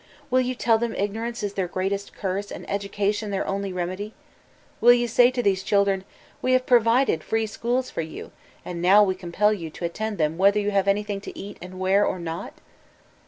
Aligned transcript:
Will 0.31 0.41
you 0.41 0.55
tell 0.55 0.79
them 0.79 0.95
ignorance 0.95 1.43
is 1.43 1.53
their 1.53 1.67
greatest 1.67 2.11
curse 2.15 2.51
and 2.51 2.67
education 2.67 3.29
their 3.29 3.45
only 3.45 3.71
remedy? 3.71 4.15
Will 4.79 4.93
you 4.93 5.07
say 5.07 5.29
to 5.29 5.43
these 5.43 5.61
children, 5.61 6.05
"We 6.41 6.53
have 6.53 6.65
pro 6.65 6.79
vided 6.79 7.21
free 7.21 7.45
schools 7.45 7.91
for 7.91 8.01
you, 8.01 8.31
and 8.65 8.81
now 8.81 9.03
we 9.03 9.13
compd 9.13 9.59
yon 9.59 9.69
to 9.69 9.85
attend 9.85 10.17
them 10.17 10.39
whether 10.39 10.59
you 10.59 10.71
have 10.71 10.87
anything 10.87 11.21
to 11.21 11.37
eat 11.37 11.59
and 11.61 11.79
wear 11.79 12.03
or 12.03 12.17
not"? 12.17 12.53